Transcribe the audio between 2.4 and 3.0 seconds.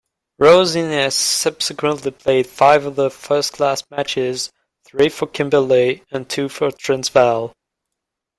five